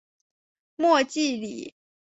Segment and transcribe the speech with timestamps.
[0.77, 1.75] 莫济里。